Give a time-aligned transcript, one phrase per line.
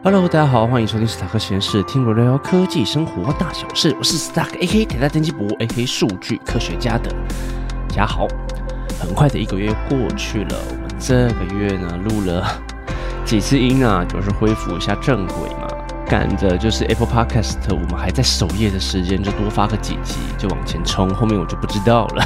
[0.00, 3.92] Hello，大家好，欢迎收听史塔克实验室，听我聊聊科技生活大小事。
[3.98, 7.12] 我是史塔克 AK 台大电机博 AK 数据科学家的
[7.88, 8.28] 家豪。
[9.00, 12.46] 很快的一个月过去了，我们这个月呢录了
[13.24, 15.66] 几次音啊，就是恢复一下正轨嘛。
[16.06, 22.24] 赶着就是 Apple Podcast，我们还在首页的时间，就多发个几集就往前冲，后面我就不知道了。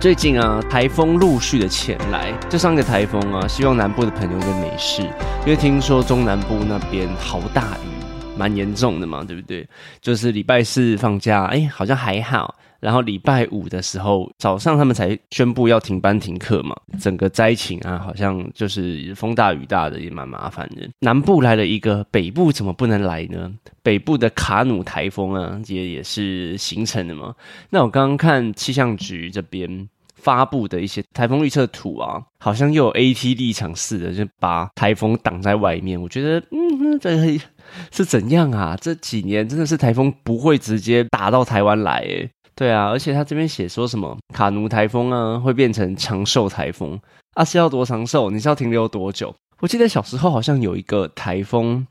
[0.00, 5.02] 最近啊，台风陆续的前来，这上个台风啊，希望南部的朋友就没事，
[5.40, 9.68] 因为听说中南部那边好大雨，蛮严重的嘛，对不对？
[10.00, 12.54] 就是礼拜四放假，哎，好像还好。
[12.80, 16.74] 然后礼拜五的时候早上，他们才宣布要停班停课嘛。
[16.98, 20.88] 整个灾情啊，好像就是风大雨大的，也蛮麻烦的。
[20.98, 23.52] 南部来了一个，北部怎么不能来呢？
[23.82, 27.34] 北部的卡努台风啊，也也是形成的嘛。
[27.68, 29.86] 那我刚刚看气象局这边
[30.20, 36.00] 发布的一些台风预测图啊，好像又有 AT 立场似的，就把台风挡在外面。
[36.00, 37.38] 我觉得，嗯，这
[37.90, 38.76] 是怎样啊？
[38.80, 47.00] 这几年真的是台风不会直接打到台湾来，诶对啊，而且他这边写说什么卡努台风啊，会变成长寿台风
[47.34, 48.30] 啊，是要多长寿？
[48.30, 49.34] 你是要停留多久？
[49.60, 51.86] 我记得小时候好像有一个台风。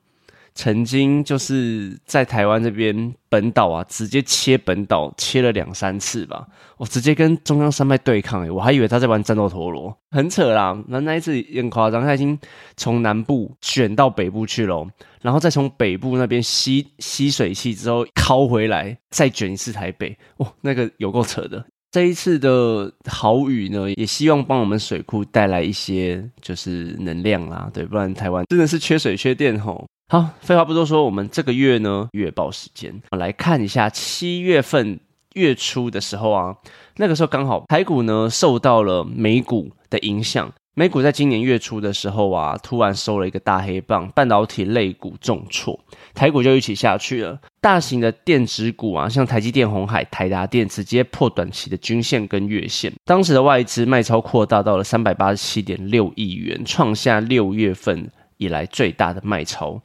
[0.59, 10.77] 曾经就是在台湾这边本岛啊，直接切本岛切了两三次吧，我直接跟中央山脉对抗诶，我还以为他在玩战斗陀螺，很扯啦。
[10.89, 12.37] 那那一次也很夸张，他已经
[12.75, 14.85] 从南部卷到北部去了，
[15.21, 21.65] 然后再从北部那边吸吸水汽之后靠回来，再卷一次台北，哇，那个有够扯的。
[21.89, 29.87] 这一次的好雨呢，也希望帮我们水库带来一些就是能量啦，对，不然台湾真的是缺水缺电吼。
[30.11, 34.99] 好，废话不多说，我们这个月呢月报时间，来看一下七月份
[35.35, 36.55] 月初的时候啊，
[36.95, 45.79] 那个时候刚好台股呢受到了美股的影响，美股在今年月初的时候啊，突然收了一个大黑棒，半导体类股重挫，
[46.15, 47.39] 台股就一起下去了。
[47.61, 58.09] 大型的电子股啊，像台积电、红海、台达电直接破短期的均线跟月线，当时的外资卖超扩大到了三百八十七点六亿元，创下六月份。
[58.39, 59.79] 以来最大的卖超，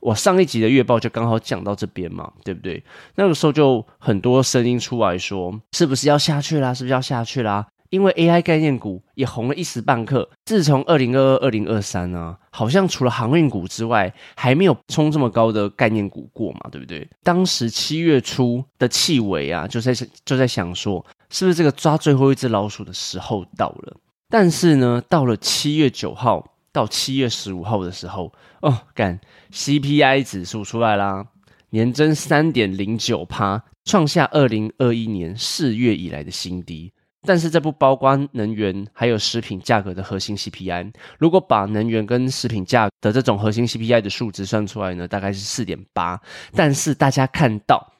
[0.00, 2.82] 我上一集的月报就刚好讲到这边嘛，对不对？
[3.14, 6.72] 那个时候就很多声音出来说，是不是要下去啦？
[6.72, 7.66] 是不是要下去啦？
[7.90, 10.28] 因为 AI 概念股也红了一时半刻。
[10.46, 17.06] 自从二零二二、二零二三啊，好像除了航运股之外，还没有冲这么高的概念股过嘛，对不对？
[17.22, 19.92] 当时七月初的气尾啊，就在
[20.24, 23.96] 就在想说，是不是这个抓最后一只老鼠的时候到了？
[24.30, 26.46] 但是呢，到了七月九号。
[26.72, 29.20] 到七月十五号的时候，哦，干
[29.52, 31.26] CPI 指数出来啦，
[31.70, 36.92] 年增三点零九趴，创下二零二一年四月以来的新低。
[37.22, 40.92] 但是这不包括能源还有食品价格的核心 CPI。
[41.18, 46.20] 如果把能源跟食品价的这种核心 CPI 的数值算出来呢，大概是四点八。
[46.54, 47.92] 但是大家看到。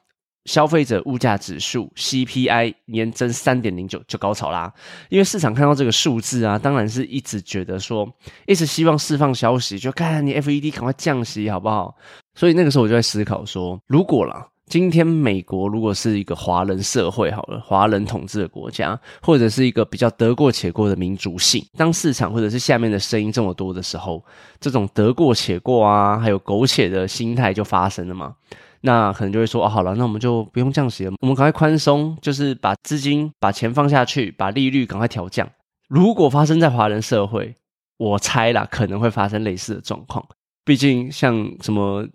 [0.45, 4.73] 消费者物价指数 CPI 年增三点零九就高潮啦，
[5.09, 8.09] 因为市场看到这个数字啊，当然是一直觉得说，
[8.47, 11.95] 一直希望释放消息，就看你 FED 赶快降息好不好？
[12.33, 24.23] 所以那个时候我就在思考说，如果啦，今天美国如果是一个华人社会好了，华人统治的国家，或者是一个比较得过且过的民族性，当市场或者是下面的声音这么多的时候，
[24.59, 28.35] 这种得过且过啊，还有苟且的心态就发生了嘛。
[28.81, 35.49] 那可能就会说哦，好了，那我们就不用降息了，我们赶快宽松，就是把资金、把钱放下去，把利率赶快调降。
[35.87, 37.55] 如果发生在华人社会，
[37.97, 40.25] 我猜啦，可能会发生类似的状况。
[40.63, 42.07] 毕竟像什么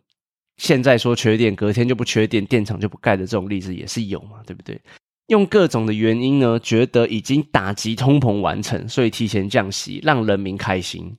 [0.57, 4.81] 现在说缺电，隔天就不缺电，电厂就不盖的这种例子也是有嘛，对不对？
[5.29, 11.15] 用各种的原因呢，觉得已经打击通膨完成，所以提前降息，让人民开心。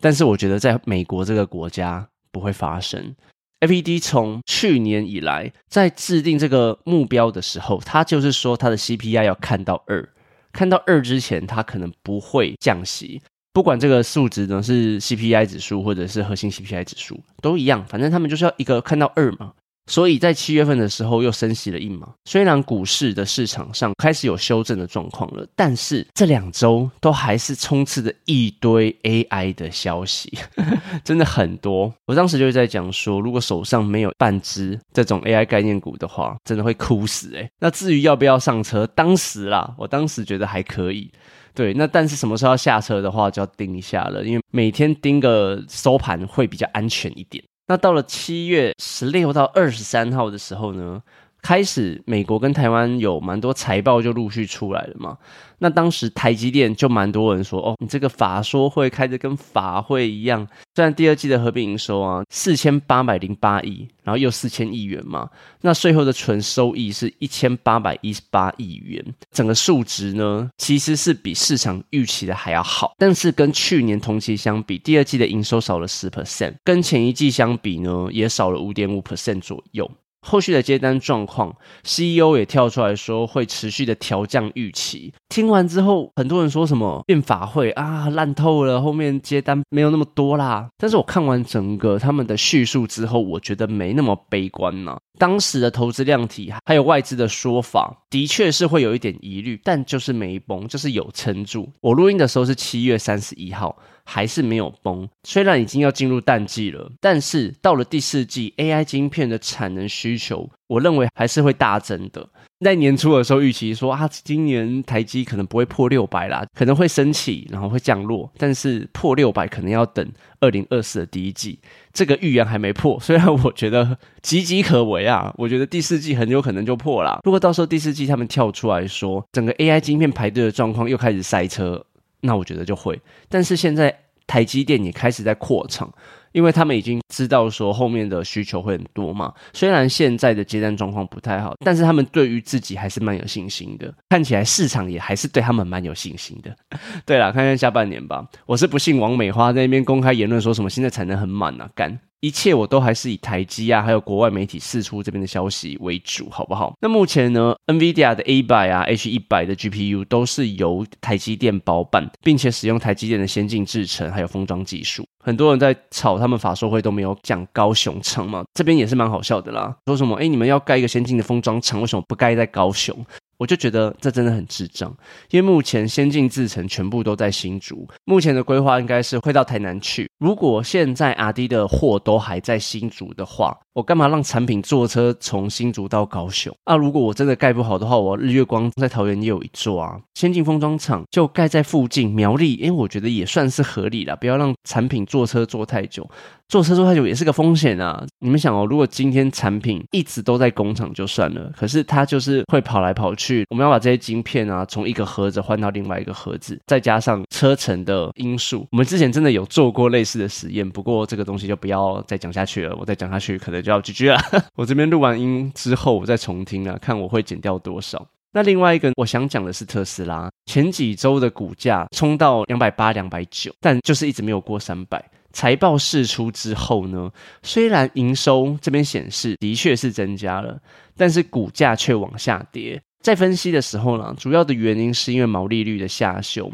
[0.00, 3.14] 但是我觉得在美国这个国家不会发生。
[3.62, 10.08] FED 从去年以来，在制定这个目标的时候，它就是说它的 CPI 要看到二，
[10.52, 13.22] 看到二之前，它可能不会降息。
[13.52, 19.52] 不管这个数值呢是 CPI 指数或者是核心 CPI 指数，都一样，反正他们就是要一个看到二嘛。
[19.86, 30.32] 所以在七月份的时候又升息了一码，虽然股市的市场上开始有修正的状况了，但是这两周都还是充斥着一堆 AI 的消息，
[31.04, 31.92] 真的很多。
[32.06, 41.10] 我当时就是在讲说，如果手上没有半只这种 AI 概念股的话，真的会哭死诶那至于要不要上车，当时啦，我当时觉得还可以。
[41.54, 47.44] 对，那但是什么时候要下车的话，就要盯一下了，因为每天盯个收盘会比较安全一点。
[47.72, 51.02] 那到了七月十六到二十三号的时候呢，
[51.42, 55.18] 开始美国跟台湾有蛮多财报就陆续出来了嘛。
[55.58, 60.46] 那当时台积电就蛮多人说，哦，你这个法说会开的跟法会一样。
[60.74, 65.28] 虽然第二季的合并营收啊四千八百零八亿，然后又四千亿元嘛，
[65.60, 72.94] 那税后的纯收益是一千八百一十八亿元，整个数值呢其实是比市场预期的还要好。
[72.98, 79.88] 但是跟去年同期相比，第二季的营收少了十 percent，跟前一季相比呢也少了五点五 percent 左右。
[80.22, 85.12] 后续的接单状况，CEO 也跳出来说会持续的调降预期。
[85.28, 90.68] 听完之后，很多人说什么变法会啊烂透了，后面接单没有那么多啦。
[90.78, 94.96] 但是我看完整个他们的叙述之后，我觉得没那么悲观呢。
[95.18, 101.68] 当时的投资量体还有外资的说法，的确是会有一点疑虑，但就是没崩，就是有撑住。
[101.80, 103.76] 我录音的时候是七月三十一号。
[104.04, 112.28] 还是没有崩，虽然已经要进入淡季了，但是到了第四季，AI 晶片的产能需求，我认为还是会大增的。
[112.64, 120.08] 在年初的时候预期说啊，今年台积可能不会破六百啦，可能会升起，然后会降落，但是破六百可能要等
[120.38, 121.58] 二零二四的第一季。
[121.92, 123.84] 这个预言还没破， 虽然我觉得
[124.22, 127.20] 岌岌可危啊，我觉得第四季很有可能就破了。
[127.24, 131.84] 如果到时候第四季他们跳出来说，整个 AI 晶片排队的状况又开始塞车。
[132.22, 132.98] 那我觉得就会，
[133.28, 133.94] 但是现在
[134.26, 135.92] 台积电也开始在扩厂，
[136.32, 139.34] 因为他们已经知道说后面的需求会很多嘛。
[139.52, 143.92] 虽然现在的接单状况不太好，但是他们对于自己还是蛮有信心的。
[144.08, 146.56] 看起来市场也还是对他们蛮有信心的。
[147.04, 148.26] 对了，看看下半年吧。
[148.46, 151.98] 我是不信王美花在那边公开言论说什么现在产能很满啊，干。
[152.22, 156.72] 一切我都还是以台积啊，还有国外媒体释出这边的消息为主，好不好？
[156.80, 165.04] 那目前呢，NVIDIA 的 A 百啊、H 一百的 GPU 都是由台积电包办，并且使用台积电的先进制程还有封装技术。
[165.24, 169.76] 很多人在吵他们法说会都没有讲高雄厂嘛，这边也是蛮好笑的啦。
[169.86, 170.14] 说什么？
[170.16, 172.96] 哎，你们要盖一个先进的封装厂，为什么不盖在高雄？
[173.42, 174.96] 我就觉得这真的很智障，
[175.30, 180.08] 因为目前先进制程全部都在新竹，目前的规划应该是会到台南去。
[180.20, 186.54] 如果现在阿迪的货都还在新竹的话，我干嘛让产品坐车从新竹到高雄？
[186.64, 196.08] 啊，如果我真的盖不好的话，我日月光在桃园也有一座啊，先进封装厂就盖在附近苗栗，因为我觉得也算是合理了，不要让产品坐车坐太久。
[196.48, 198.04] 坐车坐太久也是个风险啊！
[198.18, 214.20] 你们想哦，如果今天产品一直都在工厂就算了，可是它就是会跑来跑去，我们要把这些晶片啊从一个盒子换到另外一个盒子，再加上车程的因素，我们之前真的有做过类似的实验，不过这个东西就不要再讲下去了，我再讲下去可能就要 GG 了。
[214.56, 218.06] 我这边录完音之后，我再重听啊，看我会减掉多少。
[218.34, 225.04] 那另外一个我想讲的是特斯拉，前几周的股价冲到两百八、两百九，但就是一直没有过三百。
[225.34, 227.10] 财报释出之后呢，
[227.42, 230.58] 虽然营收这边显示的确是增加了，
[230.96, 232.80] 但是股价却往下跌。
[233.02, 236.50] 在分析的时候呢，主要的原因是因为毛利率的下修，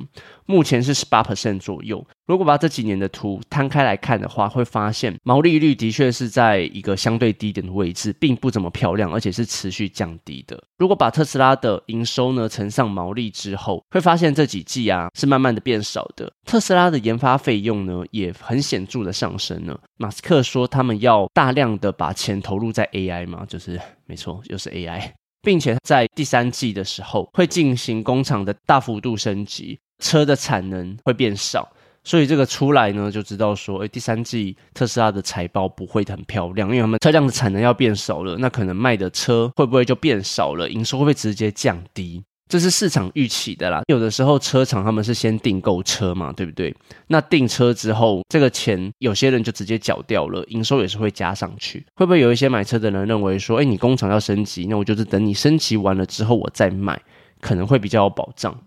[0.47, 2.05] 目前是十八 percent 左右。
[2.27, 10.63] 如果把这几年的图摊开来看的话，会发现毛利率的确是在一个相对低点的位置，并不怎么漂亮，而且是持续降低的。
[10.79, 16.31] 如果把特斯拉的营收呢乘上毛利之后，会发现这几季啊是慢慢的变少的。
[16.47, 19.79] 特斯拉的研发费用呢也很显著的上升了。
[19.97, 25.13] 马斯克说他们要大量的把钱投入在 AI 嘛，就是没错，又是 AI。
[25.43, 31.71] 并且在第三季的时候会进行工厂的大幅度升级，车的产能会变少，
[32.05, 42.23] 所以这个出来呢就知道说，哎，第三季特斯拉的财报不会很漂亮，因为他们车辆的产能要变少了，那可能卖的车会不会就变少了，营收会不会直接降低？
[42.49, 43.83] 这是市场预期的啦。
[43.89, 46.75] 有的时候车厂他们是先订购车嘛，对不对？
[47.07, 51.85] 那订车之后，这个钱有些人就直接缴掉了，营收也是会加上去。
[51.97, 57.01] 会不会有一些买车的人认为说，哎，你工厂要升级，那我就是等你升级完了之后我再卖，
[57.41, 58.59] 可能会比较有保障。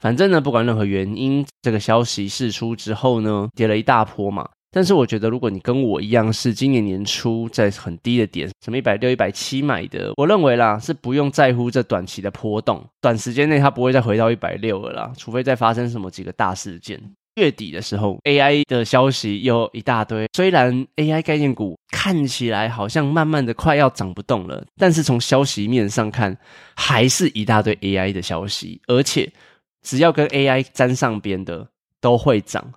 [0.00, 4.48] 反正呢，不管任何原因，这个消息释出之后呢，跌了一大波嘛。
[4.76, 17.00] 但是我觉得，如果你跟我一样是今年年初在很低的点，什么一百六、一百七买的，我认为啦是不用在乎这短期的波动，短时间内它不会再回到一百六了啦，除非再发生什么几个大事件。
[17.36, 26.36] 月底的时候，AI 的消息又一大堆，虽然 AI 概念股看起来好像慢慢的快要涨不动了，但是从消息面上看，
[26.74, 29.32] 还是一大堆 AI 的消息，而且
[29.80, 31.66] 只要跟 AI 沾上边的
[31.98, 32.74] 都会涨。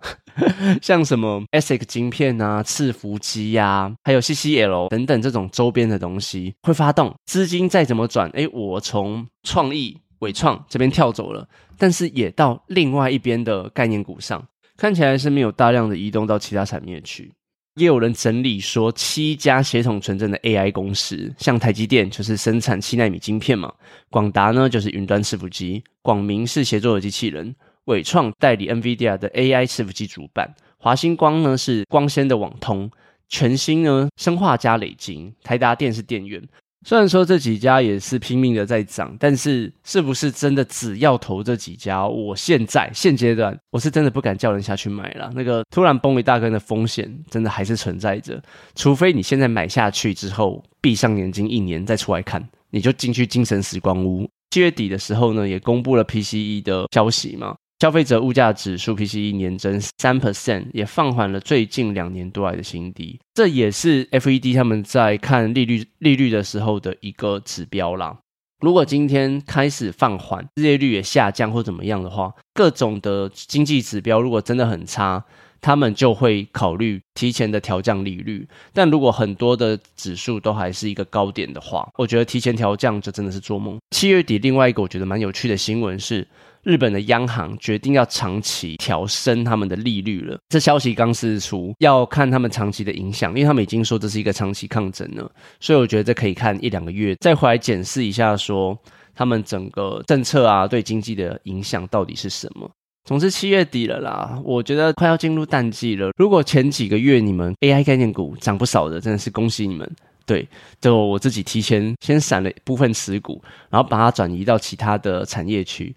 [0.81, 14.45] 像什么 ASIC 晶片啊、伺服机呀，还有 CCL 等等这种周边的东西会发动资金再怎么转，哎，我从创意伟创这边跳走了，但是也到另外一边的概念股上，
[14.77, 17.31] 看起来是没有大量的移动到其他产业去。
[17.75, 23.71] 也有人整理说七家协同纯正的 AI 公司，像台积电就是生产七纳米晶片嘛，
[24.09, 27.55] 广达呢就是云端伺服机，广明是协作的机器人，
[27.89, 32.89] 伟创代理 NVIDIA 的 AI 伺服器主板，华星光呢是光纤的网通，
[33.27, 36.41] 全新呢生化加累晶，台达电是电源。
[36.85, 42.07] 虽然说这几家也是拼命的在涨，但是是不是真的只要投这几家？
[42.07, 45.29] 我现在现阶段我是真的不敢叫人下去买了。
[45.35, 48.41] 那个突然崩一大根的风险，真的还是存在着。
[48.75, 54.29] 除非你现在买下去之后，闭上眼睛一年再出来看，你就进去精神时光屋。
[54.51, 57.55] 七月底的时候呢，也公布了 PCE 的消息嘛。
[57.79, 63.17] 消费者物价指数 PCE 年增三 percent，也放缓了最近两年多来的新低。
[63.33, 68.17] 这也是 FED 他们在看利率利率的时候的一个指标啦。
[68.59, 75.23] 如果今天开始放缓，失业率也下降或怎么样的话，各种的经济指标如果真的很差，
[75.61, 78.45] 他们就会考虑提前的调降利率。
[78.73, 83.79] 但如果很多的指数都还是一个高点的话，我觉得提前调降就真的是做梦。
[83.91, 86.27] 七月底，另外一个我觉得蛮有趣的新闻是。
[86.69, 90.37] 日本的央行决定要长期调升他们的利率了。
[90.49, 95.31] 这消息刚释出，要看他们长期的影响，因为他们已经说这是一个长期抗争了。
[95.59, 98.77] 所以我觉得这可以看一两个月，再回来检视一下，说
[99.15, 102.69] 他们整个政策啊对经济的影响到底是什么。
[103.05, 106.11] 总之七月底了啦，我觉得快要进入淡季了。
[106.17, 109.91] 如果前几个月你们 AI 概念股涨不少的，真的是恭喜你们。
[110.27, 110.47] 对，
[110.79, 115.95] 就我自己提前先散了部分持股，然后把它转移到其他的产业区。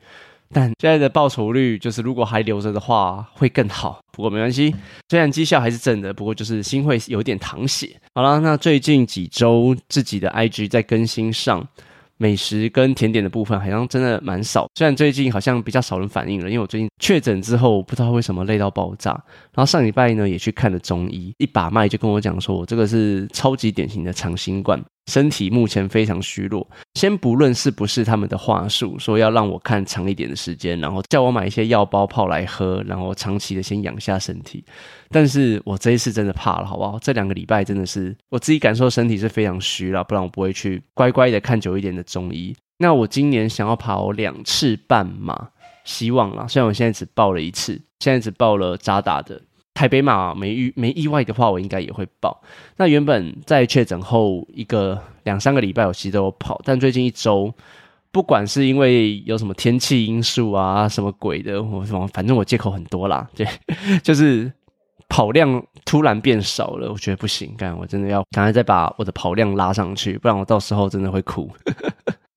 [0.52, 4.00] 但现在的报酬率就是，如果还留着的话，会更好。
[4.12, 4.75] 不过没关系，
[5.09, 7.97] 虽然绩效还是正的，不过就是心会有点淌血。
[8.14, 11.66] 好了，那最近几周自己的 IG 在更新上。
[12.18, 19.11] 美食跟甜点的部分好像真的蛮少，虽然最近好像比较少人反应了，因为我最近确诊之后不知道为什么累到爆炸，
[19.52, 24.80] 然后上礼拜呢也去看了中医，一把脉就跟我讲说，我这个是超级典型的长新冠。
[25.06, 34.64] 身体目前非常虚弱，先不论是不是他们的话术，说要让我看长一点的时间，然后叫我买一些药包泡来喝，然后长期的先养下身体。
[35.11, 36.99] 但是我这一次真的怕了，好不好？
[37.00, 42.54] 这两个礼拜真的是我自己感受身体是非常虚了，不然我不会去乖乖的看久一点的中医。
[42.78, 45.50] 那我今年想要跑两次半马，
[45.85, 46.47] 希望啦。
[46.47, 49.40] 虽然我现在只报了一次，现在只报了扎打的。
[49.83, 52.41] 台北马没意没意外的话，我应该也会报。
[52.77, 57.53] 那原本在确诊后一个两三个礼拜，我其实都有跑，但最近一周，
[58.12, 63.45] 不管是因为有什么天气因素啊，什么鬼的，我什么反正我借口很多啦，对，
[64.05, 64.53] 就是
[65.09, 71.51] 跑量突然变少了，我觉得不行，干我真的要赶快再把我的跑量拉上去，不然我到时候真的会哭。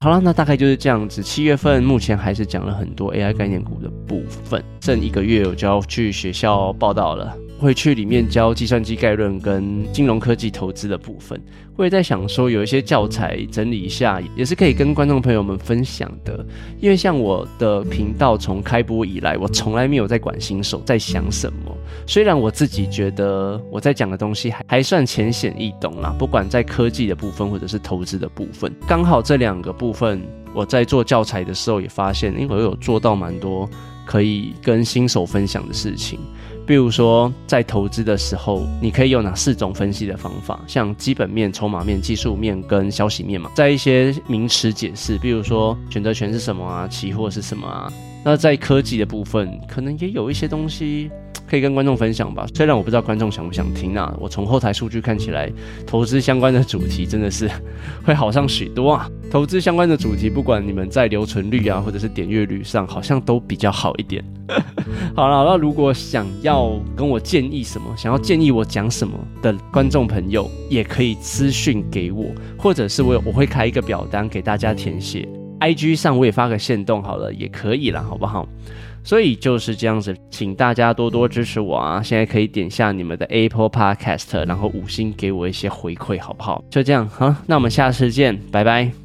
[0.02, 1.24] 好了，那大概就是这样子。
[1.24, 7.36] 七月份目前还是讲了很多 AI 概念股的部分，剩一个月我就要去学校报道了。
[7.58, 11.42] 会去里面教计算机概论跟金融科技投资的部分，
[11.76, 16.46] 会在想说有一些教材整理一下，也是可以跟观众朋友们分享的。
[16.82, 21.76] 因为像我的频道从开播以来，我从来没有在管新手在想什么。
[22.06, 30.22] 虽然我自己觉得我在讲的东西还还算浅显易懂啦，不管在科技的部分或者是投资的部分，刚好这两个部分
[30.54, 33.70] 我在做教材的时候也发现，因为我有做到蛮多
[34.06, 36.20] 可以跟新手分享的事情。
[36.66, 40.60] 比如说，在投资的时候，你可以有哪四种分析的方法？
[40.66, 43.52] 像基本面、筹码面、技术面跟消息面嘛。
[43.56, 47.92] 在一些名词解释，比如说选择权是什么啊，期货是什么啊。
[48.24, 51.12] 那在科技的部分，可能也有一些东西。
[51.48, 54.16] 可以跟观众分享吧，虽然我不知道观众想不想听啊。
[54.20, 55.52] 我从后台数据看起来，
[55.86, 57.50] 投资相关的主题真的是
[58.04, 59.10] 会好上许多啊。
[59.32, 64.24] 投资相关的主题，不管你们在留存率啊，或者是点阅率上，好像都比较好一点。
[65.16, 72.26] 好了，那如果想要跟我建议什么，想要建议我讲什么的观众朋友，也可以私讯给我，
[72.58, 75.28] 或者是我我会开一个表单给大家填写。
[75.60, 78.48] IG 上我也发个线动好了，也可以了，好不好？
[79.06, 82.02] 所以就是这样子，请大家多多支持我啊！
[82.02, 86.64] 现在可以点下你们的 Apple Podcast，然后五星给我一些回馈，好不好？
[86.72, 89.05] 就这样，哈，那我们下次见，拜拜。